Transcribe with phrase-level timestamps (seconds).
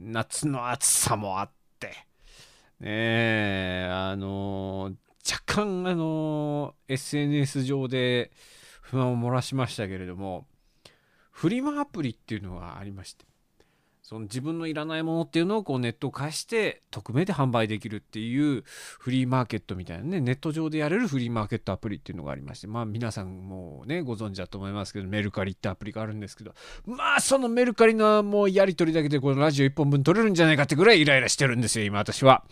[0.00, 1.92] 夏の暑さもあって。
[2.80, 4.94] ね、あの、
[5.30, 8.32] 若干、あの、SNS 上で
[8.80, 10.46] 不安を漏らしましたけれども、
[11.30, 13.26] フリマアプリっていうのがありまして、
[14.10, 18.64] その自分のいらないものっていうのをこうネットを介して匿名で販売できるっていう
[18.98, 26.54] フリーマーケットみたいなねネット上でやれるフリーマーケットアプリっていうのがありましてまあ皆さんもねご存知だと思いますけどメルカリってアプリがあるんですけど
[26.86, 32.42] まあそのメルカリのもうやり取りだけでこのラジオ1本分取れるんじゃないかってぐらいイライラしてるんですよ今私は。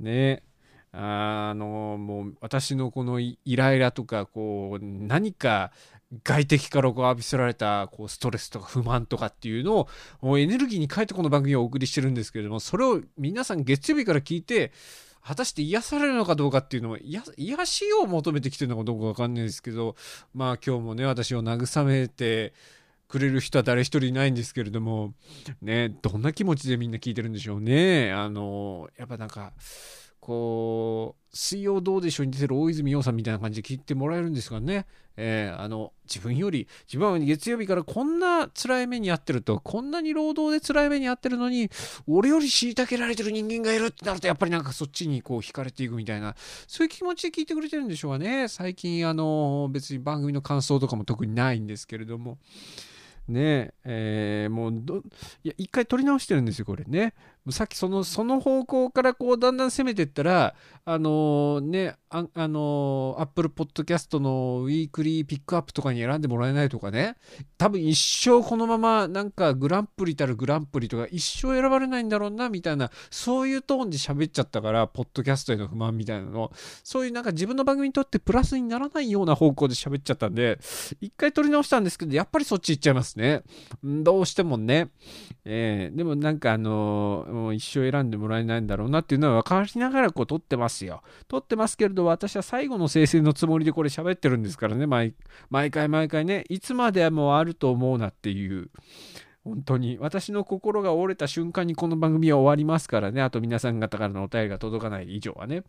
[0.00, 0.42] ね
[0.90, 5.70] あのもう私のこのイライラとかこう何か
[6.24, 9.88] 外敵からこう浴びせられたこうストレスとか不満とかっていうのを
[10.22, 14.72] もうエネルギーに変えてこの番組をお送りしてるんですけれどもそれを皆さん月曜日から聞いて
[15.22, 19.96] 果たして癒されるのかどうかっていうのを癒癒しを求めてきてるのかどうかわかんないですけど
[20.32, 22.54] まあ今日もね私を慰めて
[23.08, 25.12] くれる人は誰一人いないんですけれども
[25.60, 28.12] ねどんな気持ちでみんな聞いてるんでしょうね。
[28.12, 29.52] あのやっぱなんか
[30.28, 34.84] こう、水曜どうでしょうに出てる大泉洋さんみたいな感じで聞いてもらえるんですがね、
[35.16, 41.70] えー、あの、自分より、自分は月曜日からこんな辛い目に遭ってると、こんなに労働で辛い目に遭ってるのに、
[42.06, 48.48] 俺より虐げられてる人間がいるってなると、やっぱりなんかそっちにこう惹かれていくみたいな、そういう気持ちで聞いてくれてるんでしょうかね。
[48.48, 52.36] 最近、あの、別に番組の感想とかも特にないんですけれども。
[53.28, 55.02] ねえー、もうど、
[55.44, 57.14] いや、一回撮り直してるんですよ、これね。
[57.50, 67.16] さっきその、その方向からこう、だんだん攻めていったら、あのー、ね、あ、あのー、Apple Podcast のウィークリーピックアップとかに選んでもらえないとかね、
[67.56, 76.52] 多分一生このまま、なんかグランプリたるグランプリとか一生選ばれないんだろうな、みたいな、そういうトーンで喋っちゃったから、ポッドキャストへの不満みたいなの、
[76.84, 80.58] そういうなんか自分の番組にとってプラスにならないような方向で喋っちゃったんで、
[81.00, 83.42] 一回撮り直したんですけど、やっぱりそっち行っちゃいますね。
[83.82, 84.90] どうしてもね。
[85.44, 91.02] えー、でもなんかあの、もう一生選んでもらえないんだろうなっていうのは分かりながらこう撮ってますよ。
[91.28, 95.14] 撮ってますけれど、私は最後の生成のつもりでこれ喋ってるんですからね、毎
[95.50, 98.70] 毎回毎回ね、いつまでもあると思うなっていう。
[99.48, 99.96] 本当に。
[99.98, 103.22] 私の心が折れた瞬間にこの番組は終わりますからね。
[103.22, 105.62] あと皆さん方からのお便りが届かない以上はね、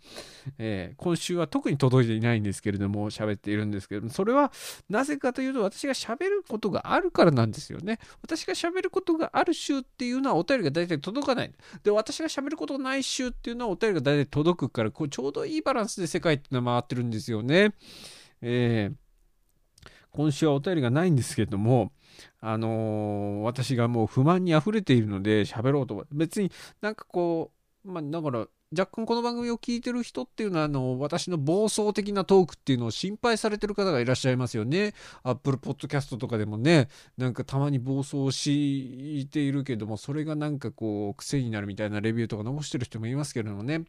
[0.58, 4.14] えー、今週は特に届いていないんですけれども喋っているんですけれども。
[4.14, 4.52] それは
[4.90, 8.00] なぜかというと私が喋ることがあるからなんですよね。
[8.22, 11.52] 私が喋ることがある週っていうのはお便りが大体届かない。
[11.84, 17.74] で私が喋ることがない週っていうのはお便りが大体届くからこうちょうどいいバランスで世界っていうのは回ってるんですよね。
[18.42, 18.96] えー
[20.12, 21.92] 今週はお便りがないんですけれども、
[22.42, 27.52] あのー、私がもう不満に溢れているので喋ろうと別になんかこ
[27.86, 34.94] う、まあ、だから若干この番組を聞いてる人っていうのはあの私の暴走的なトークっていうのを心配されてる方がいらっしゃいますよね。
[35.24, 36.88] Apple Podcast とかでもね
[37.18, 43.86] なんかたまに暴走しているけどもそれがなんかこう癖になるみたいなレビューとか残してる人もいますけれどもね。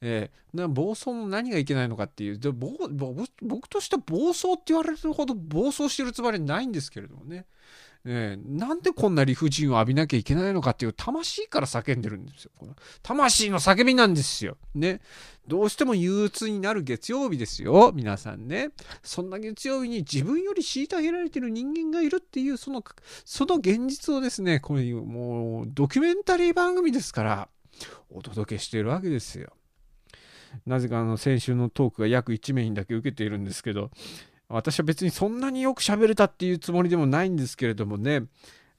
[0.00, 7.46] えー、な暴走の何がいけないのかっていうで僕としては暴走って言われるほど暴走してるつもりはないんですけれどもね。
[8.08, 12.52] えー、なんでこんな理不尽を浴びなきゃいけないのかっていう魂から叫んでるんですよ。
[12.56, 14.56] この魂の叫びなんですよ。
[14.76, 15.00] ね。
[15.48, 17.90] どうしても憂鬱になる月曜日ですよ。
[17.92, 18.70] 皆さんね。
[19.02, 22.84] そんな月曜日に自分より虐げられてる人間がいるっていう、その、
[23.24, 27.48] その現実をですね、こういうもうドキュメンタリー番組ですから、
[28.08, 29.52] お届けしているわけですよ。
[30.66, 33.90] なぜかあの先週のトークが約1名だけ受けているんですけど、
[34.48, 38.24] 私は別にそんなによく喋れたっていうつもりでもないんですけれどもね、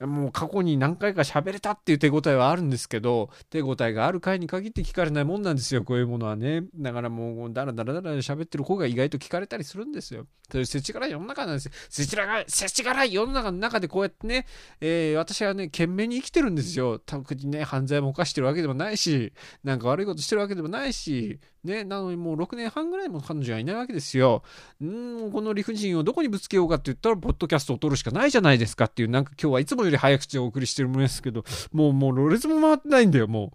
[0.06, 6.64] もう過去に何回か喋れたっていう手応えはあるんですけど、手応えがある回に限って聞かれないもんなんですよ、こういうものはね。
[6.76, 10.28] だからもう、だらだらだら喋ってる方が意外と聞かれたりするんですよ。
[10.52, 11.72] そういう世知辛い世の中なんですよ。
[11.90, 14.46] 世知辛い、世知辛い世の中の中でこうやってね、
[14.82, 17.00] えー、私はね、懸命に生きてるんですよ。
[17.00, 19.34] 特にね、犯罪も犯してるわけでもないし、
[19.64, 24.44] なんか悪いことしてるわけでもないし、ね、なのにもう6年半ぐらいも彼女はいないわけですよ。
[24.84, 33.52] んこの理不尽をどこにぶつけようかって言ったら、ポッドキャストを撮るしかないじゃないですかっていう、なんか今日はいつもより早口でお送りしてるものですけど、もう、もう、ろれつも回ってないんだよ、も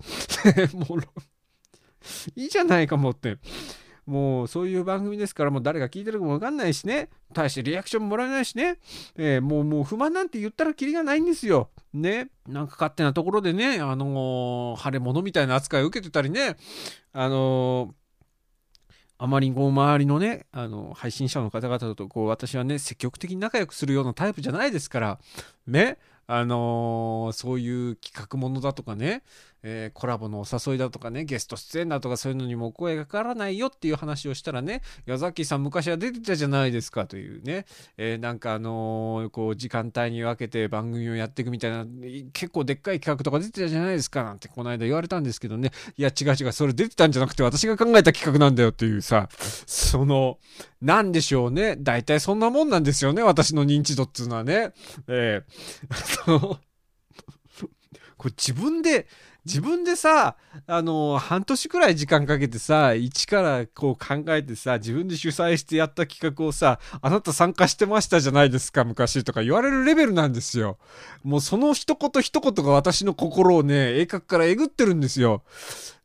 [0.75, 0.77] う。
[0.77, 1.01] もう、
[2.37, 3.39] いいじゃないかもって。
[4.07, 8.79] もうそういう番組ですから、もう誰が聞いてるかもわかんないしね、対してリアクションもらえないしね、
[9.17, 11.71] えー、もうもう不満なんて言ったらキリがないんですよ。
[11.93, 12.29] ね。
[12.49, 16.57] なんか勝手なところでね、あのー、腫れ物みたいな扱いを受けてたりね、
[17.13, 18.02] あのー
[19.23, 25.21] あまりこう周りのね、あの、配信者の方々とこう私はね、積極的に仲良くするようなタイプじゃないですから、
[25.65, 29.23] ね、あのー、そういう企画ものだとかね、
[29.63, 37.67] えー、コラボのお誘いだとかね、ゲスト出演だとかそういうのにも声がかからないよっていう話をしたらね、矢崎さん昔は出てたじゃないですかというね、
[37.97, 41.85] えー、なんかあのー、こう時間帯に分けて番組をやっていくみたいな、
[42.33, 49.29] 結構でっかい企画とか出てたじゃないですかなんてこの間言われたんですけどね、いや違う違う、それ出てたんじゃなくて私が考えた企画なんだよっていうさ、
[49.67, 50.39] その、
[50.81, 54.73] なんでしょうね、大体そんなもんなんですよね、私の認知度っていうのはね。
[55.09, 56.59] えー、
[58.23, 59.09] これ自分で、
[59.45, 60.37] 自分でさ、
[60.69, 70.79] あの、半年くらい時間かけてさ、一からこう考えてさ、自分で主催してやった企画をさ、あなた参加してましたじゃないですか、昔とか言われるレベルなんですよ。
[71.25, 75.43] もうその一言一言が私の心をね、鋭角からえぐってるんですよ。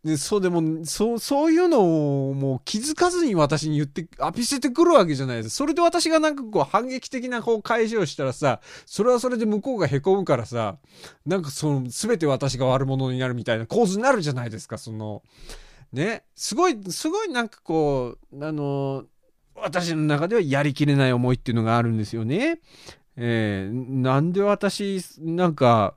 [0.08, 5.50] で、そうでも、そう、そういうのをもう気づかずに私に言って、アピせてくるわけじゃないです。
[5.50, 10.78] それで私がなんかこう反撃的なこう返しをしたらさ、それはそれで向こうが凹むからさ、
[11.26, 15.22] なんかその、すべて私が悪者になるみたいな構図になるじゃないですか、その、
[15.94, 16.24] ね？
[16.36, 19.04] すごい、すごいなんかこう、あの、
[19.56, 22.60] 私の中ではやりきれない思いっていうのがあるんですよね。
[23.16, 25.96] えー、なんで私、なんか、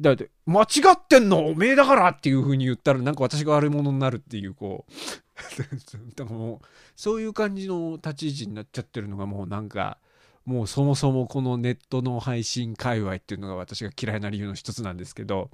[0.00, 4.92] だって、間違ってんのおめえだからっていう風に言ったら、なんか私が悪者になるっていう、こう、
[6.24, 6.62] も、
[6.94, 9.98] そういう感じの立ち位置になっちゃってるのがもうなんか、
[10.44, 15.50] もうそもそもこのネットの配信界隈っていうのが私が嫌いな理由の一つなんですけど、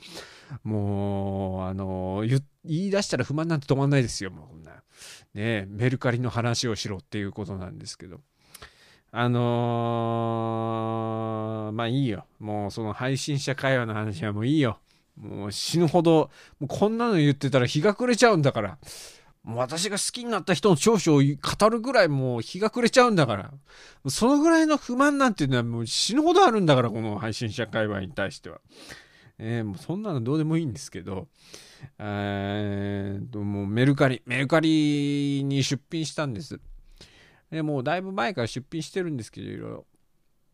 [0.62, 4.82] もう、あの、言い出したら不満なんて止まんないですよ、もうこんな。
[5.35, 8.20] ねメルカリの話をしろっていうことなんですけど。
[9.16, 12.26] あのー、まあいいよ。
[12.40, 14.81] もうその配信者会話の話はもういいよ。
[15.16, 18.76] もう死ぬほど、もうこんなの言ってたら日が暮れちゃうんだから。
[19.44, 23.52] もう私が好きになった人の長所を語るぐらいもう日が暮れちゃうんだから。
[24.08, 28.61] そのぐらいの不満なんていうのはもう死ぬほどあるんだから、この配信者会話に対しては。
[29.38, 31.28] えー、もうそんなのどうでもいいんですけど、
[32.00, 36.58] えーと、もうメルカリ、メルカリに出品したんです。
[37.54, 39.86] でもうだいぶ前から出品してるんですけど、いろいろ。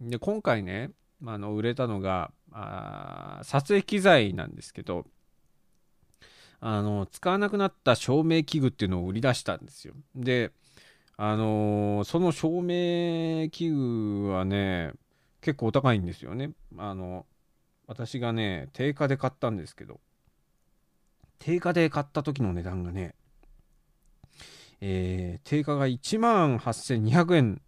[0.03, 0.91] で、今回ね、
[1.25, 5.07] あの売れたのがあ、撮影機材なんですけど、
[6.61, 9.95] あの、使わなくなった照明器具っていうのを売り出したんですよ。
[10.15, 10.53] で、
[11.17, 14.93] あのー、その照明器具はね、
[15.41, 16.51] 結構お高いんですよね。
[16.77, 17.25] あの、
[17.87, 20.01] 私がね、定価で買ったんですけど、
[21.39, 23.15] 定価で買った時の値段がね、
[24.81, 27.63] えー、定価が1万8200円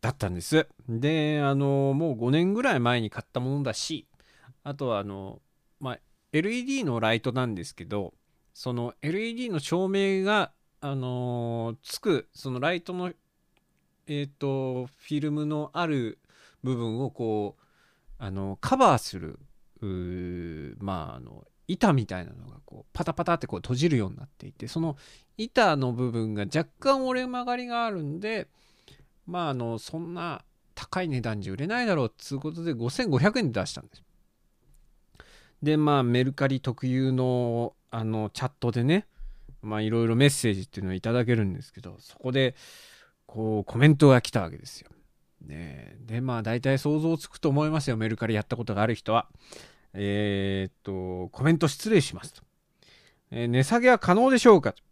[0.00, 0.66] だったんです。
[0.88, 4.06] で、あの、もう5年ぐらい前に買ったものだし、
[4.62, 5.40] あとはあの、
[5.80, 5.98] まあ、
[6.32, 8.14] LED のライトなんですけど、
[8.54, 13.08] その LED の照明が、あのー、つく、そのライトの、
[14.06, 16.18] えっ、ー、と、フィルムのある
[16.62, 17.62] 部分をこう、
[18.18, 19.38] あの、カバーする、
[20.78, 24.96] まあ、あの、板みたいなのがこうパタパタってこう閉じるようになっていてその
[25.36, 28.48] 板の部分が若干折れ曲がりがあるんで
[29.26, 30.44] まああのそんな
[30.74, 34.02] 高い値段じゃ売れないだろうっつうことで5500円で出したんです
[35.62, 39.06] でまあメルカリ特有のあのチャットでね
[39.62, 42.54] まあいろいろメッセージっていうのをいただけるんですけどそこで
[43.26, 44.90] こうコメントが来たわけですよ
[45.46, 49.28] ねでまあ大体想像つくと思いますよメルカリやったことがある人は
[49.94, 52.42] えー、っと、コメント失礼しますと。
[53.30, 54.82] えー、値下げは可能でしょうかと。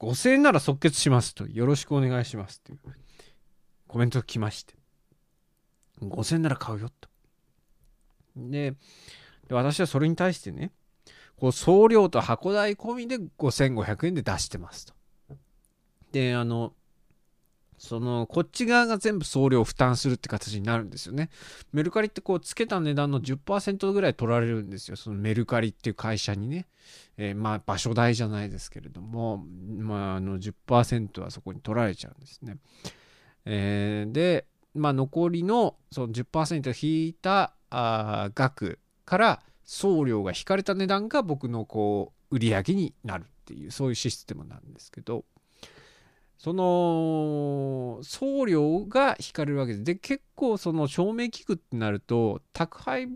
[0.00, 1.46] 5000円なら即決しますと。
[1.46, 2.78] よろしくお願いしますという
[3.86, 4.74] コメントが来まして。
[6.02, 7.08] 5000円なら買うよと。
[8.36, 8.72] で、
[9.48, 10.72] で私はそれに対してね、
[11.36, 14.94] こう送料と箱代込みで5500円で出してますと。
[16.12, 16.72] で、あの、
[17.80, 21.30] その、こっち側が全部送料負担するって形になるんですよね。
[21.72, 24.98] メルカリってこう、つけた値段の10%ぐらい取られるんですよ。
[24.98, 26.66] そのメルカリっていう会社にね。
[27.16, 29.46] えー、まあ、場所代じゃないですけれども、
[29.78, 32.58] まあ、あの10%はそこに取られちゃうんですね。
[33.46, 34.44] えー、で、
[34.74, 45.24] まあ、残りのその10%引いたあ額から送料が引かれた値段が僕のこう売り上げになるっていうそういうシステムなんですけど、
[46.40, 49.84] その送料が引かれるわけです。
[49.84, 53.08] で、結構その証明器具ってなると、宅配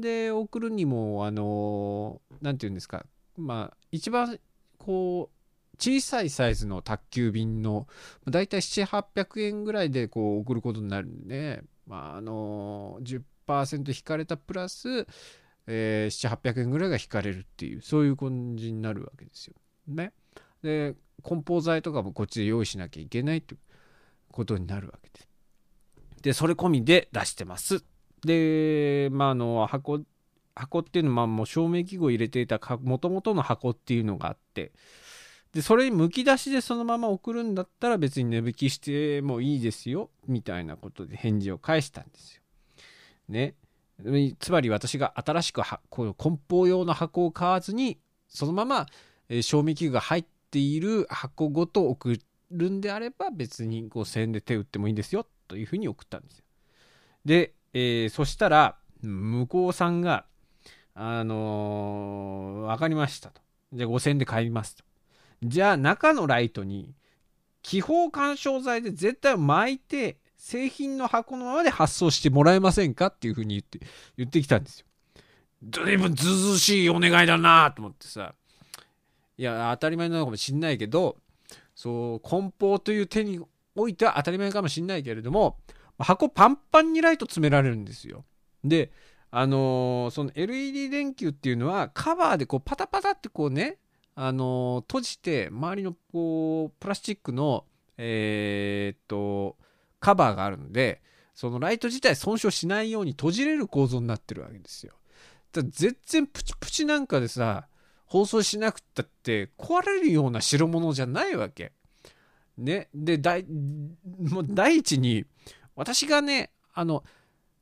[0.00, 3.04] で送るにも、あの、なんていうんですか、
[3.36, 4.40] まあ、一番
[4.78, 7.88] こう、小さいサイズの宅急便の
[8.26, 15.06] だいたい7800円ぐらいでこう送ることになるんで、まあ、あの10%引かれたプラス、
[15.66, 19.54] えー、7800円ぐらいが引かれるっていうそういう感じになるわけですよ。
[19.86, 20.14] ね。
[20.62, 23.56] で梱包材とかもこっちで用意しなきゃいけないって
[24.30, 25.28] ことになるわけです。
[26.22, 27.84] でそれ込みで出してます。
[28.24, 30.00] でまああの箱
[30.54, 34.72] 箱っていうのはもう照明器具を入れていたもともとの箱っていうのがあって
[35.52, 42.42] でそれにむき出しでそのまま送るんだったら別に値引きしてもいいですよみたいなことで返事を返したんですよ。
[43.28, 43.54] ね。
[44.38, 47.98] つまり私が新しくこの梱包用の箱を買わずに
[48.28, 48.86] そのまま
[49.40, 50.24] 賞味期限が入っ
[50.56, 52.18] ている箱ごと送
[52.50, 56.44] るんであれば別に5000円で手打ってもいいんですよというふうに送ったんですよ。
[57.26, 60.24] で、えー、そしたら向こうさんが
[60.94, 63.42] あのー、分かりましたと。
[63.74, 64.84] じゃあ5000円で買いますと。
[65.42, 66.94] じゃあ中のライトに
[67.60, 73.80] 気泡干渉剤で絶対巻いて製品の箱のままで発送してもらえませんかっていうふうに言って
[74.16, 74.86] 言ってきたんですよ。
[75.68, 78.34] 随分ずずしいお願いだなと思ってさ
[79.38, 81.16] いや当たり前なのかもしんないけど
[81.74, 83.40] そう梱包という手に
[83.74, 85.58] おいては当たり前かもしんないけれども
[85.98, 88.24] 箱パンパンにライト詰められるんですよ。
[88.64, 88.90] で
[89.30, 93.78] あのー、その LED 電球っていうのはカバーでこうパタパタってこうね
[94.14, 97.64] あの閉じて周りのこうプラスチックの
[97.98, 99.56] えー、っと
[100.00, 101.02] カバーがあるので
[101.34, 104.94] そのライト自体損傷しないように閉じれる構造になってるわけですよ。
[105.52, 107.68] だ全然プチプチなんかでさ
[108.06, 111.72] 放送しなくったって壊れるような代物じゃないわけ。
[112.56, 112.88] ね。
[112.94, 115.24] で、第、もう第一に、
[115.74, 117.04] 私がね、あの、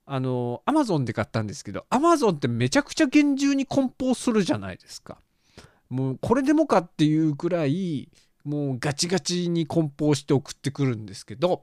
[0.06, 5.18] あの、アマゾンで買ったんですけど、アマゾンってめちゃくちゃ厳重に梱包するじゃないですか。
[5.94, 8.08] もうこれでもかっていうくらい
[8.44, 11.62] もうガチガチに梱包して送ってくるんですけど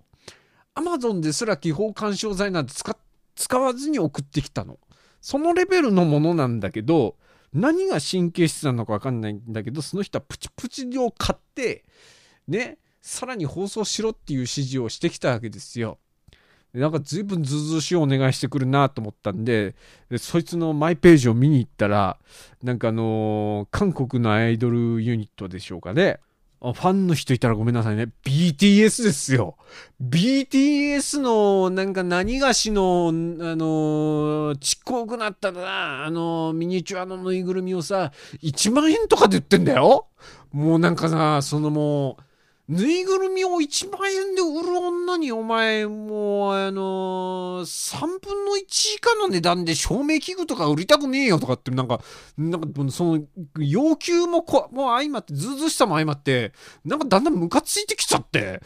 [0.73, 2.97] アマゾンですら気泡干渉剤なんて使
[3.35, 4.79] 使わずに送ってきたの
[5.19, 7.15] そのレベルのものなんだけど
[7.53, 11.83] 何が神経質なのか分かんないんだけどその人はプチプチを買って
[12.47, 15.97] ねさらに放送しろっていう指示をしてきたわけですよ
[16.73, 19.75] なんか随分ずうずうしいお願いしてくるなと思ったんで、
[20.17, 22.17] そいつのマイページを見に行ったら、
[22.63, 26.19] なんかあのー、韓国のアイドルユニットでしょうかね。
[26.61, 28.09] ファンの人いたらごめんなさいね。
[28.23, 29.57] BTS ですよ。
[29.99, 38.11] BTS のなんか何がしの、あのー、ちっこくなったな、あのー、ミニチュアのぬいぐるみをさ、
[38.43, 40.05] 1万円とかで売ってんだよ
[40.51, 42.23] もうなんかさ、そのもう、
[42.71, 51.99] ぬいぐるみを1万円で売る女にお前もうあのー、3分の1以下の値段で照明器具とか売りたくねえよとかってなんか
[52.37, 53.23] なんかその
[53.57, 56.53] 要求もこもう相まってずうずしさも相まって
[56.85, 58.61] なんかだんだんムカついてきちゃって。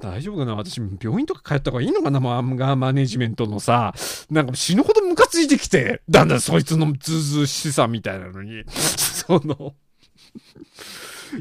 [0.00, 0.56] 大丈夫かな？
[0.56, 2.18] 私病院とか帰った方がいいのかな？
[2.18, 3.94] マンガーマネジメントのさ
[4.28, 8.64] なんか死ぬほどムカついてきてだんだんそいつのずうずうしさみたいなのに。
[9.26, 9.74] その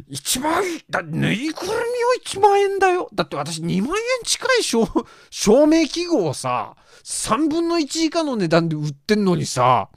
[0.10, 1.84] 1万円、だ、ぬいぐるみは
[2.26, 3.10] 1万円だよ。
[3.14, 4.88] だって私2万円近い照
[5.30, 9.90] 照明器具をさ、3分の1以下の値段で売ってんのにさ、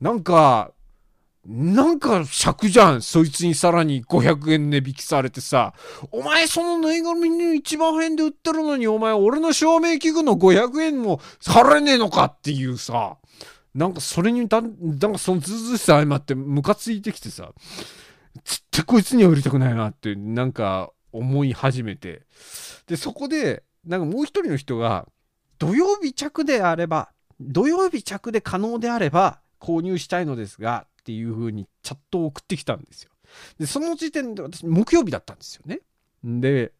[0.00, 0.72] なんか、
[1.46, 3.02] なんか尺じゃん。
[3.02, 5.72] そいつにさらに500円値引きされてさ、
[6.12, 13.16] お前そのぬいぐるみに1万円で売ってるのに、お前俺の照明器具の500円も払えねえのかっていうさ、
[13.74, 14.68] なんかそれにだ、な
[15.08, 17.52] んかそのずずしさ相まってムカついてきてさ、
[18.44, 22.22] 絶対こいつには売りたくないなってなんか思い始めて。
[22.86, 25.06] でそこでなんかもう一人の人が
[25.58, 33.10] 土曜日着であれば土曜日着で可能であれば購入したいのですがっていう風にチャットを送ってきたんですよ。
[33.58, 35.80] でその時点で私木曜日だったんですよね。
[36.24, 36.72] で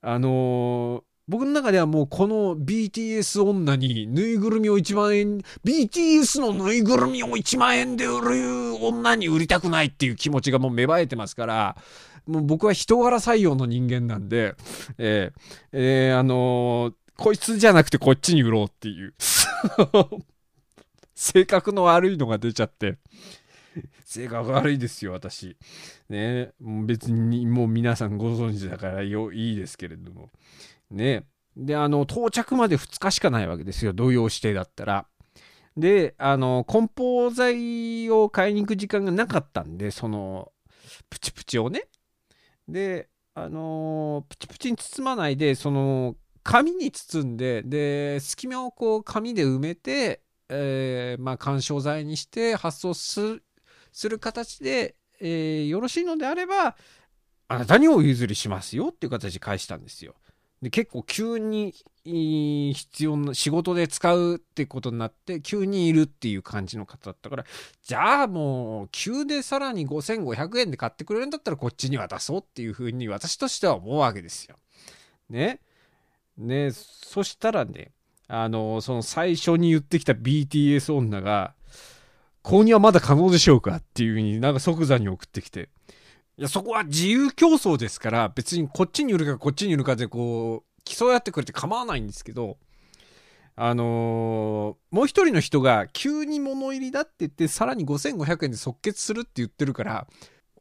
[0.00, 11.76] あのー僕の中ではもうこの BTS 女にぬいぐるみを1万円、BTS のぬいぐるみを1万円で売る女に売りたくないっていう気持ちがもう芽生えてますから、
[12.26, 14.54] もう僕は人柄採用の人間なんで、
[14.96, 15.40] えー、
[15.72, 19.14] えー、あのー、こいつじゃなくてこっちに売ろうっていう、
[21.14, 22.96] 性格の悪いのが出ちゃって、
[24.06, 25.58] 性格悪いですよ、私。
[26.08, 30.30] ね、別にもう皆さんご存知だからよいいですけれども。
[30.90, 31.26] ね。
[31.56, 33.92] で、あの、到着まで2日しかないわけですよ。
[33.92, 35.06] 同様指定だったら。
[35.76, 40.52] で、あの、梱包材を買いに行く時間がなかったんで、その、
[41.10, 41.88] プチプチをね。
[42.68, 53.40] で、あの、プチプチに包まないで、その、紙に包んで、で、隙間をこう、紙で埋めて、えー、まあ、緩衝材にして発送す
[54.08, 56.76] る形で、えー、よろしいのであれば、
[57.48, 60.14] あなたにお譲りしますよっていう形で返したんですよ。
[60.62, 67.44] で結構急に必要な仕事で使うってことになって急にいるっていう感じの方だったから
[67.82, 74.56] じゃあもう急でさらに5500円で買ってくれるんだったらこっちに渡そうっていうふうに私としては思うわけですよ。
[75.30, 75.60] ね。
[76.36, 77.92] ねそしたらね
[78.26, 81.54] あのその最初に言ってきた BTS 女が
[82.48, 85.68] 購入はまだ可能でしょうかっていうふうになんか即座に送ってきて
[86.38, 92.56] いや、そこは自由競争ですから、別にこっちに売るかこっちに売るかでこう、競い合ってくれて構わないんですけど、
[93.56, 100.06] あのー、もう一人の人が急に物入りだって言って、さらに5500円で即決するって言ってるから、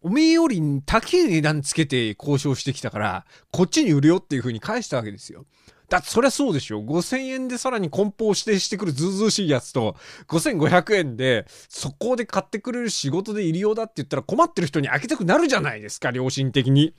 [0.02, 5.46] おめえより高い値段つけて交渉してきたから、こっちに売るよっていう風に返したわけですよ。
[5.90, 6.82] だってそりゃそうでしょ。
[6.82, 9.96] 5000円でさらに梱包指定してくるずうずうしいやつと、
[10.28, 16.94] 5500円で速攻で買ってくれる仕事でいるようだって言ったら困ってる人に開けたくなるじゃないですか、良心的に。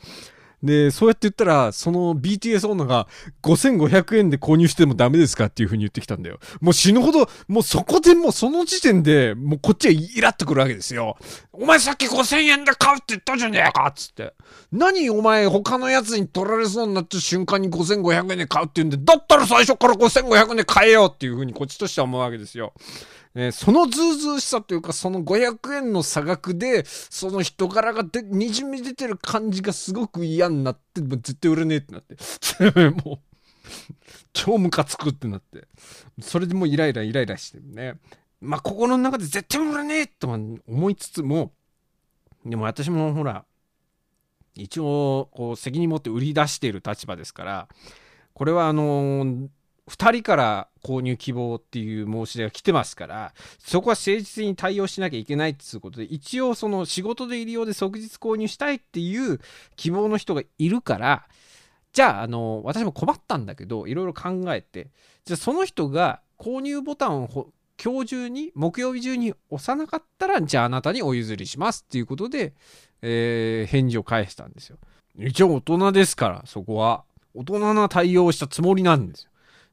[0.63, 3.07] で、そうやって言ったら、その BTS 女が
[3.43, 6.41] 5500円で購入してもダメですかっていう風に言ってきたんだよ。
[6.61, 11.17] もう死ぬほど、もうそこでもうその時点で、もうこっちはイラってくるわけですよ。
[11.53, 14.35] お前さっき5000円で買うって言ったじゃねえかっつって。
[14.73, 22.73] 何お前他のやつに取られそうになった瞬間に5500円で買うって言うんで、だったら最初から5500円で買えよっていう風にこっちとしては思うわけですよ。
[23.41, 32.17] えー、そのずうずうしさというか、その500円の差額で、その人柄がで、にじみ出てる感じがすごく嫌になって、もう絶対売れねえってなって。
[33.05, 33.19] もう、
[34.33, 35.69] 超ムカつくってなって。
[36.21, 38.01] それでもうイライライライラしてるね。
[38.41, 40.27] まあ、心の中で絶対売れねえと
[40.67, 41.53] 思いつつも、
[42.45, 43.45] でも私もほら、
[44.57, 47.69] 一応、こう、責任持って売り出している立場ですから、
[48.35, 49.49] これはあのー、
[49.89, 59.41] 2人から購入希望っていう申し出が来てますから、そこは誠実に対応しなきゃいけないっていうことで、一応その仕事で入り用で即日購入したいっていう
[59.77, 61.27] 希望の人がいるから、
[61.93, 64.89] じゃあ、あの、私も困ったんだけど、いろいろ考えて、
[65.25, 72.55] じゃあその人が購入ボタンを今日中に、木曜日中に押さなかったら、じゃああなたにお譲りしますっていうことで、
[73.03, 74.79] えー、返事を返したんですよ。
[75.17, 77.05] 一応大人ですから、そこは。
[77.35, 79.31] 大人な対応をしたつもりなんですよ。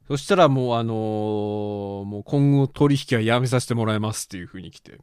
[0.07, 4.99] そしたらもうあのー、もう今後取引はやめさせてもらいますっていう風に来て。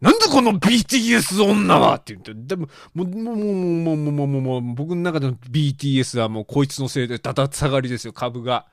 [0.00, 8.66] なんだこの BTS 女はって言って、でも、もう、もう、もう、もう、もう、もう、もう、僕の中での BTS はもうこいつのせいでだだ下がりですよ、株が。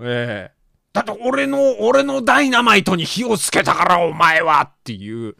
[0.00, 5.36] ええー、だって俺の、俺のダイナマイトに火をつけたからお前はっていう、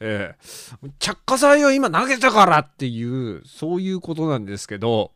[0.00, 5.12] ええー、着火剤を今投げたからっていう、そういうことなんですけど、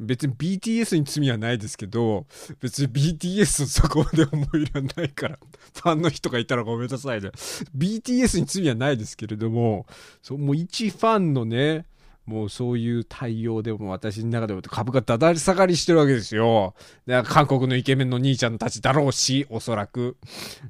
[0.00, 2.26] 別に BTS に罪はないですけど、
[2.60, 5.38] 別に BTS そこまで思い入れないから、
[5.76, 7.30] ファンの人がいたらごめんなさいね。
[7.76, 9.86] BTS に罪はないですけれども、
[10.22, 11.84] そう、もう一ファンのね、
[12.24, 16.74] もうそういう対応でも私の中でも株がだだり下がりしてるわけですよ。
[17.06, 20.16] で韓国のイケメンの兄ちゃんたちだろうし、おそらく。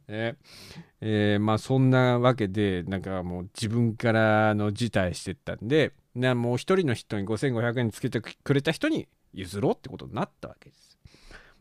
[0.09, 0.37] ね
[1.03, 10.99] えー、まあそんなわけで、なんかもう自分からの辞退してったんで、なもう一人の人に5500円つけてくれた人に譲ろうってことになったわけです。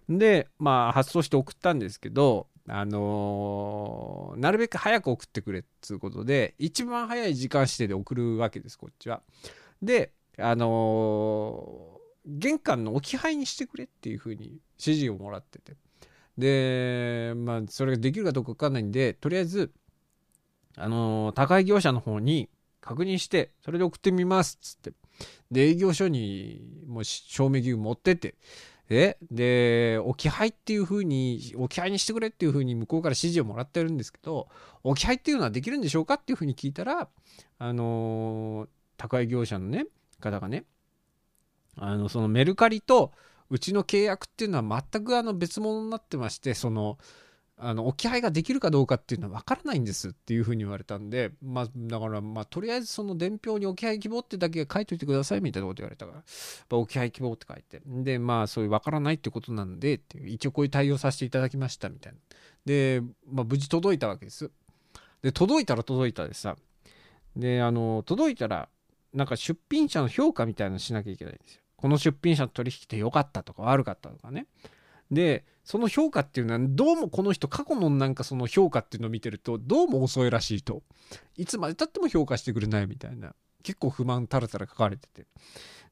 [0.09, 9.21] で、まあ、発送して送ったんですけど、あのー、なるべく早く送ってくれっつうことで、一番早い時間指定で送るわけです、こっちは。
[9.81, 15.75] で、あのー、玄関の置き配にしてくれっていうふうに指示をもらってて。
[16.37, 19.71] で、まあ、それができるかどうかわかんないんで、とりあえず、
[20.75, 22.49] あのー、宅配業者の方に
[22.81, 24.93] 確認して、それで送ってみますっつって。
[25.51, 28.35] で、営業所にもう証明義務持ってって、
[28.89, 34.49] で、で、置き配っていう風に、置き配にしてくれっていう風に向こうから指示をもらってるんですけど、
[34.83, 37.07] 置き配っていうのはできるんでしょうかっていう風に聞いたら、
[37.59, 39.85] あのー、宅配業者のね、
[40.19, 40.65] 方がね、
[41.75, 43.13] あの、そのメルカリと
[43.49, 46.97] うちの契約っていうのは全くあの別物になってまして、その、
[47.61, 56.23] あの置き配ができるかどうかっていうのは分からないんですっていうふうに言われたんで、まあ、だからまあとりあえずその伝票に置き配希望ってだけ書いといてくださいみたいなこと言われたから、ま
[56.71, 57.81] あ、置き配希望って書いて。
[57.85, 62.19] でまあそういう分からないってことなんでっていう一応こういう対応させていただきましたみたいな。
[62.65, 64.49] で、まあ、無事届いたわけです。
[65.21, 66.55] で届いたら届いたでさ
[67.35, 68.69] であの届いたら
[69.13, 71.61] なんか出品者の評価みたいなのしなきゃいけないんですよ。
[71.75, 74.47] この出品者と取引って良かったとか悪かったとかね。
[75.11, 80.81] でその評価っていうのはどうもこの人過去のなんかその評価っていうのを見てるとどうも遅いらしいと。
[81.37, 83.35] いつまでたっても評価してくれないみたいな。
[83.61, 85.27] 結構不満たらたら書かれてて。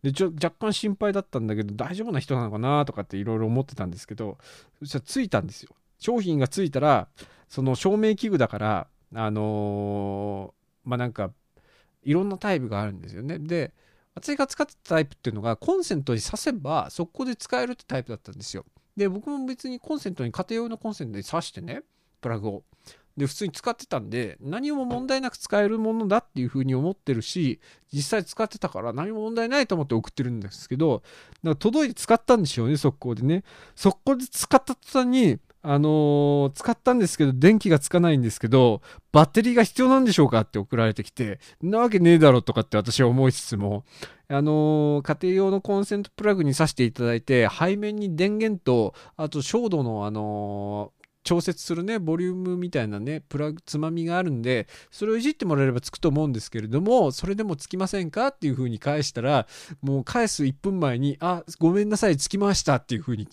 [0.01, 4.39] でちょ若干心配だったんだけど大丈夫な人なのかなとかっていろいろ思ってたんですけど
[4.79, 5.69] そしたら着いたんですよ。
[5.99, 7.07] 商品がついたら
[7.47, 11.29] その照明器具だからあのー、まあなんか
[12.01, 13.37] いろんなタイプがあるんですよね。
[13.37, 13.75] で
[14.15, 18.65] 私が使ってたタイプっていうのがコンセントに挿せば速攻で使えるってタイプだったんですよ。
[18.97, 21.83] で僕も別にコンセントに家庭用のコンセントに挿してね
[22.19, 22.63] プラグを。
[23.15, 27.60] で普通に使ってたんで何も問題なく使えるものだっていうふうに思ってるし
[27.91, 31.03] 実際使ってたから何も問題ないと思って送ってるんですけどだか
[31.43, 33.43] ら届いて使ったんでしょうね速攻でね。
[33.75, 43.84] 速攻で使った途端にあのー使ったんですけど電気がつかないんですけどバッテリーが必要なんでしょうかって送られてきてなわけねえだろとかって私は思いつつも
[44.30, 50.93] あのー家庭用のコンセントプラグに挿していただいて背面に電源とあと照度のあの
[51.27, 59.45] 調節するねボリュームみたいなねプラつまみがあるんでそれをいじってもらえればつくと思うんですけれどもそれでもつきませんかっていうふうに返したら
[59.81, 63.27] もう返す1分前にあごめんなさいつきましたっていうふうに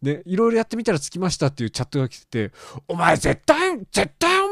[0.00, 2.52] でいろいろやってみたらつきましたっていうチャットが来てて
[2.86, 4.43] お前絶対絶対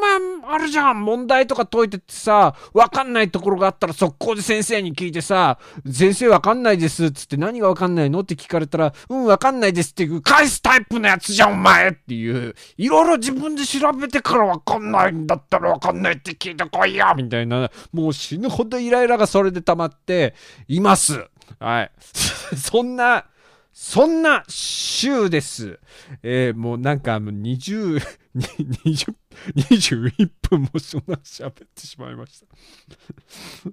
[0.48, 5.58] あるじゃん問題とか解いててさわかんないところがあったら速攻で先生に聞いてさ
[5.90, 8.20] 先生わかんないですっつって何がわかんないの？
[8.20, 11.90] って聞かれたらうんわかんないですっていう返すタイプのやつじゃんお前！
[11.90, 20.34] っていういろいろ自分で調べてからわかんないんだったらわかんないって聞いてこいよみたいなもう死ぬほどイライラがそれで溜まって
[20.68, 21.26] います。
[21.58, 21.90] はい。
[22.56, 23.26] そんな
[23.72, 25.80] そんな週です。
[26.22, 27.98] えーもうなんか20、
[28.36, 29.14] 20、
[29.56, 32.46] 21分もそんな喋ってしまいました。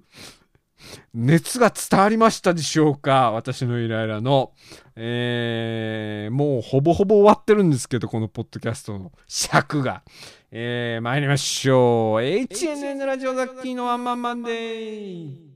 [1.14, 3.30] 熱が伝わりましたでしょうか？
[3.32, 4.52] 私のイライラの。
[4.96, 10.02] えーもうほぼほぼ終わってるんですけど、このポッドキャストの尺が。
[10.50, 12.22] えー参りましょう。
[12.22, 15.49] HNN ラジオザッキーのワンマンマンデー。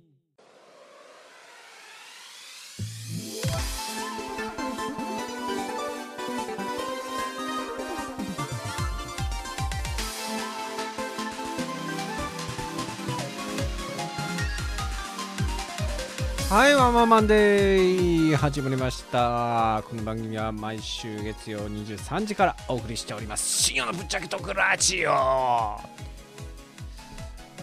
[16.51, 19.83] はい、ワンマンマンデー始まりました。
[19.89, 23.63] この番組は毎週月曜23時からお送りしております。
[23.63, 25.81] 深夜のぶっちゃけトークラジオま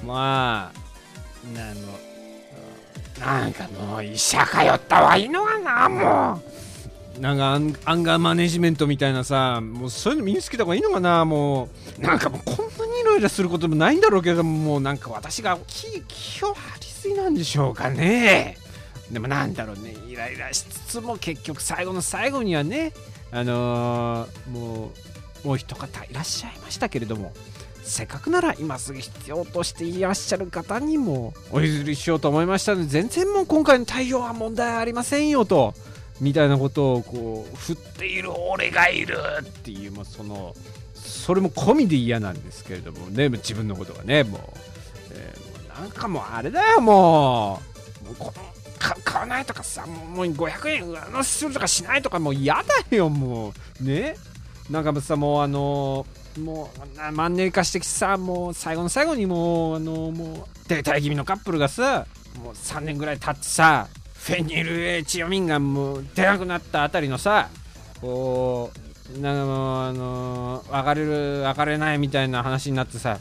[0.06, 0.72] あ、
[1.56, 1.82] なの、
[3.20, 6.41] なんかもう医者通ったはいいのかな、も
[7.17, 7.22] う。
[7.22, 12.02] なんかアンアンガーマネジメントみたいなさ、もうそういうの身につけた方がいいのかな、もう。
[12.02, 18.58] なんかもうこんなにイライラすることもないんだろうけども、もうなんか私が気気を張りすぎなんでしょうかね。
[19.12, 19.93] でもなんだろうね。
[20.08, 22.93] イライラしつつも結局最後の最後にはね
[23.32, 24.91] あのーも
[25.43, 27.34] うもう一方いらっしゃいましたけれども
[27.84, 35.74] せっかくなら今すぐ必要としていらっしゃる方にもお譲りしようと思いましたので全然もう今回の対応は問題ありませんよと
[36.19, 40.54] みたいなことをこう振っている俺がいるっていうもうその
[40.93, 47.60] それも込みで嫌なんですけれどもね自分のことがねもう,、えーもうなんかもうあれだよも
[48.04, 48.06] う。
[48.06, 48.34] もうこの
[49.04, 52.56] 買わないとかさもう500円上乗せするとかしないとかもう嫌
[52.89, 53.84] だよもう。
[53.84, 54.15] ね？
[54.70, 56.06] なんかさもうあの
[56.39, 62.06] もうなマンネリ化してきてさもう最後の最後にもうあのもう停滞気味のカップルがさ
[62.41, 67.50] もう3年ぐらい経ってさフェニルエチオミンがもう出なくなったあたりのさ
[68.00, 68.72] こ
[69.13, 73.20] うなんかもうあの別れる別れないみたいな話になってさ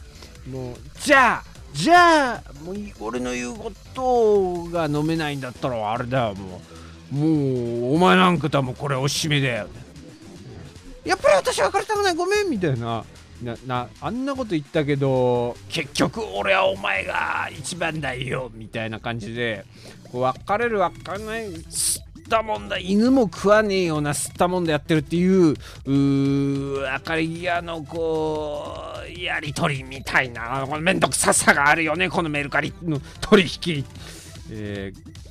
[0.49, 6.61] もうじゃあじゃあもう俺の言うことが飲めないんだったらあれだよも
[7.13, 7.25] うも
[7.91, 9.67] うお前なんかとはもこれおしめだよ。
[11.03, 13.03] やっぱり私別れたくないごめんみたいな。
[13.43, 18.51] ななあんなこと言ったけど結局俺はお前が一番だよ。
[18.53, 19.65] みたいな感じで
[20.13, 21.51] 別れる別れない。
[21.51, 22.77] 吸ったもんだ。
[22.77, 33.85] 犬も食わねえような吸ったもんだやってるっていうう明かり際のこうやり取りみたいなこの面倒くささがあるよねこのメルカリの取引、
[34.51, 35.21] えー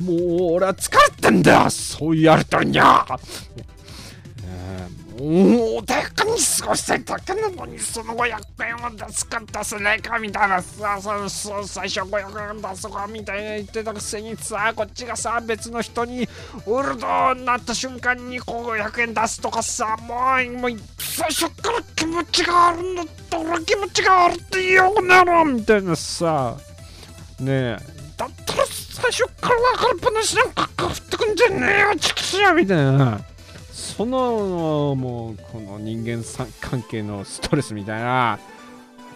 [0.00, 0.16] もう
[0.54, 3.06] 俺は疲れてんだそういうやり取りにゃ、
[4.44, 16.26] えー穏やかに過ごしたいだけなのにその500円を出すか出せないかみたいなさそうそう最初500円出そうかみたいな言ってたくせにさこっちがさ別の人に
[16.66, 22.94] 売るとなった瞬間にこう500円出すとかさもうもう最初から気持ちがあるん。
[22.94, 26.56] だったら気持ちがあるって言おうならみたいなさ
[27.40, 27.76] ねえ
[28.16, 33.20] だったら最初から分かる話なんかか振ってくんじゃねえよチキシやみたいな
[33.96, 36.24] そのもうこの人間
[36.60, 38.38] 関係のストレスみたいな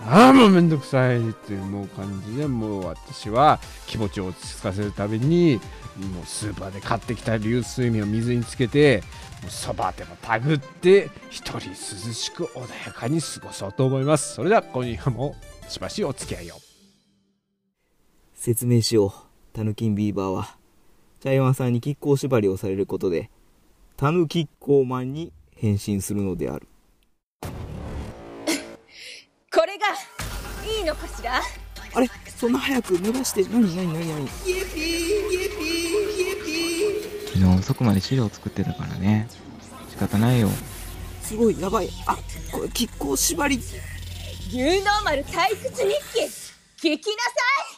[0.07, 5.61] ああもうめんどくさいっていうもう感じでもう私は気持ちを落ち着かせるために
[6.15, 9.03] もうスーパーで買ってきた流水面を水につけて
[9.49, 11.75] そばでもたぐって一人涼
[12.13, 14.35] しく穏やかに過ごそうと思います。
[14.35, 15.35] それでは今夜も
[15.69, 16.55] しばしお付き合いを。
[18.35, 19.13] 説明しよう。
[19.53, 20.57] たぬきんビーバーは
[21.21, 23.31] 茶山さんに亀甲縛りをされることで
[24.01, 26.69] タヌキッコーマンに変身するのである。
[29.53, 29.87] これが、
[30.73, 31.43] いいのかしら？
[31.95, 32.09] あれ？
[32.37, 35.67] そんな早く伸ばして、なになになになにイエピーイエピー
[36.17, 39.27] イエピー昨日遅くまで資料作ってたからね。
[39.91, 40.49] 仕方ないよ。
[41.21, 41.91] すごい、やばい。
[42.07, 42.17] あ、
[42.53, 43.57] これ、亀甲縛り。
[43.59, 45.89] 牛の丸退屈日
[46.79, 47.33] 記聞きなさ
[47.75, 47.78] い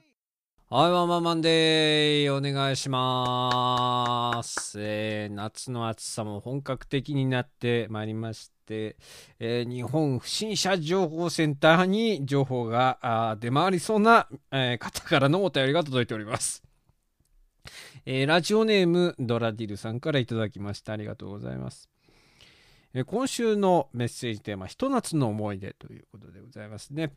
[0.73, 4.79] はい、ワンマンマンデーお願いします。
[4.79, 8.95] えー夏の暑さも本格的になってまいりまして、
[9.39, 16.63] えー日本不審者情報センターに情報があ出回りそうな、えー方からのお便りが届いております。
[18.05, 20.93] えーラジオネームドラディルさんからいただきました。
[20.93, 21.89] ありがとうございます。
[22.93, 27.11] えー今週のメッセージテーマ、ひと夏の思い出ということでございますね。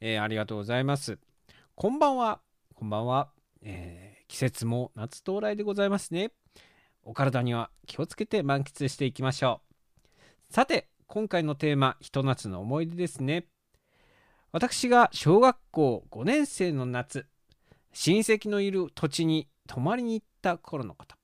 [0.00, 1.18] えーありがとうございます。
[1.74, 2.45] こんばんは。
[2.78, 3.30] こんばんは。
[3.62, 6.30] えー季節も夏到来でございますね。
[7.04, 9.62] お体には気をつけて満喫していきましょ
[10.50, 10.52] う。
[10.52, 13.46] さて、今回のテーマ、ひと夏の思い出ですね。
[14.52, 17.26] 私が小学校5年生の夏、
[17.94, 21.16] 親戚のいる土地に泊まりに行った頃のこと。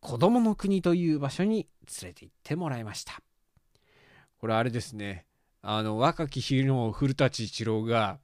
[0.00, 1.68] 子供の国という場所に
[2.00, 3.20] 連れて行ってもらいました。
[4.38, 5.26] これあれですね。
[5.60, 8.18] あの、若き日の古舘一郎が、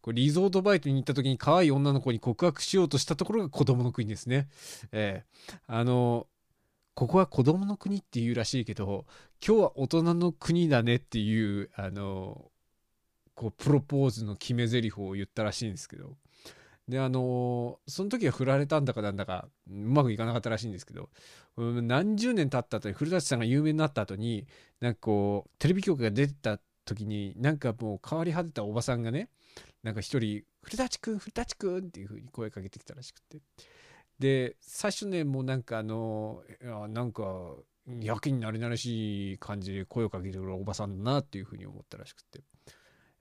[0.00, 4.48] こうリゾートバイトに行った時に可愛い女の子に告白しようとしたところが子供の国ですね。
[4.92, 6.26] ええあの、
[6.94, 9.06] ここは子供の国っていうらしいけど、
[9.46, 12.50] 今日は大人の国だねっていう、あの、
[13.36, 16.16] こう、プロポーズの決め台詞を言ったらしいんですけど、
[16.88, 21.08] で、あの、その時は振られたんだかなんだか、うまくいかなかったらしいんですけど、
[21.56, 24.48] 何十年経った後に、古舘さんが有名になった後に、
[24.80, 29.28] なんかこう、テレビ局が出てた時に、なんかもう変わり果てたおばさんがね、
[29.82, 33.38] なんか一人、古舘くん、古舘くんっていう風に声かけてきたらしくて。
[34.18, 37.54] で、最初ね、もうなんかあの、いやなんか、
[38.00, 42.42] やけになれなれしい感じで声をかけてくるおばさんだなっていう風に思ったらしくて、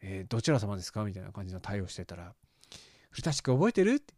[0.02, 2.34] えーどちら様ですかみたいな感じの対応してたら、
[3.12, 4.14] 古舘くん覚えてるって、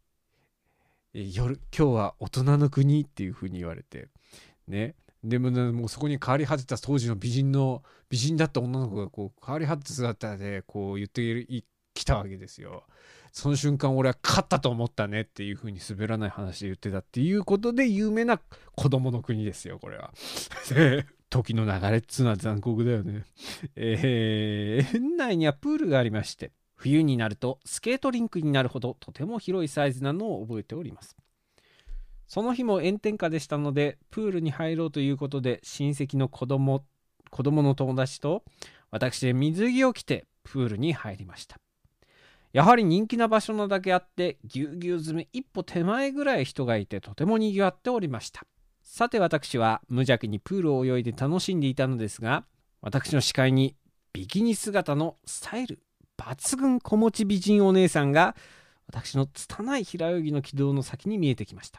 [1.14, 4.08] えー夜、今日は大人の国っていう風に言われて、
[4.66, 4.94] ね。
[5.22, 11.46] でもね、もうそこに変わり果てた当時の美人の、美人だった女の子がこう変わり果てた姿でこう言っている
[11.94, 12.84] 来たわけですよ。
[13.32, 18.40] その瞬間俺は勝ったと思ったねっていう風に滑らない話で言ってたっていうことで有名な
[18.74, 20.12] 子供の国ですよ、これは。
[21.30, 23.24] 時の流れっつうのは残酷だよね。
[23.76, 31.16] えー、園内にはプールがありまして、冬になるとスケートリンクになるほどとても広いサイズなのを覚えております。
[32.26, 36.84] その日も炎天下でしたので、プールに入ろうということで、親戚の子供、
[37.30, 38.44] 子供の友達と、
[38.90, 41.56] 私で水着を着てプールに入りました。
[42.52, 48.44] やはり人気な場所なだけあって、ぎゅうぎゅう詰め一歩手前ぐらい人がいて、とても賑わっておりました。
[48.82, 52.44] さて私は無邪気にプールを泳いで楽しんでいたのですが、
[52.80, 53.76] 私の視界に
[54.12, 55.78] ビキニ姿のスタイル
[56.18, 58.34] 抜群子持ち美人お姉さんが、
[58.88, 61.78] 私の拙い平泳ぎの軌道の先に見えてきました。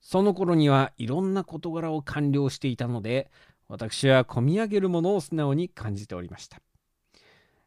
[0.00, 3.30] その頃にはいろんな事柄を完了していたので、
[3.68, 6.62] 私は込み上げるものを素直に感じておりました。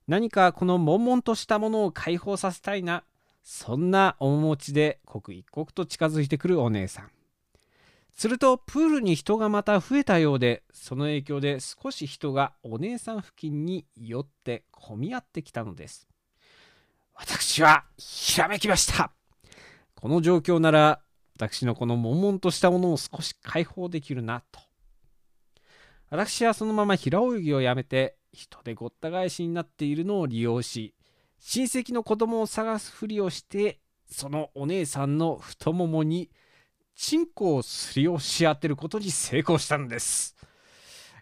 [0.08, 3.04] 何かこの悶々としたものを解放させたいな、
[3.44, 7.12] そんな面持ちで刻一刻と近づいてくるお姉さん。
[8.16, 16.08] するとプールに人がまた増えたようで、その影響で少し人がお姉さん付近に寄って混み合ってきたのです。
[17.16, 19.12] 私はひらめきました。
[19.96, 21.02] この状況なら
[21.36, 24.60] 私のこの悶々としたものを少し解放できるなと。
[26.10, 30.94] 私はそのまま平泳ぎをやめて人でごった返しになっているのを利用し
[31.40, 36.30] 親戚の子供を探すふりをしてそのお姉さんの太ももに
[36.96, 40.36] チンコをすり押し当てることに成功したのです。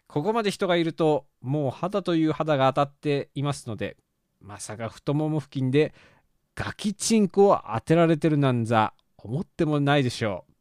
[0.08, 3.96] ここまで人がいるともう肌という肌が当たっていますので
[4.42, 5.94] まさか太もも付近で
[6.56, 10.54] ガキチンコを当てられてるなんざ思ってもないでしょう。